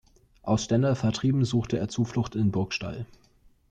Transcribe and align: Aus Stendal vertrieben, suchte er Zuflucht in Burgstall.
Aus 0.41 0.63
Stendal 0.63 0.95
vertrieben, 0.95 1.45
suchte 1.45 1.77
er 1.77 1.87
Zuflucht 1.87 2.33
in 2.35 2.49
Burgstall. 2.51 3.05